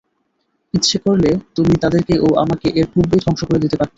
[0.73, 3.89] ইচ্ছে করলে তুমি তাদেরকে ও আমাকে এর পূর্বেই ধ্বংস করে দিতে পারতে।